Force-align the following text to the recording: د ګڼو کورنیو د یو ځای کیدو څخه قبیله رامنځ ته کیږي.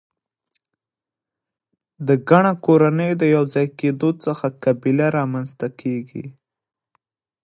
د 2.07 2.09
ګڼو 2.29 2.53
کورنیو 2.65 3.19
د 3.21 3.23
یو 3.35 3.43
ځای 3.53 3.67
کیدو 3.79 4.09
څخه 4.23 4.45
قبیله 4.63 5.05
رامنځ 5.17 5.49
ته 5.59 5.67
کیږي. 5.79 6.25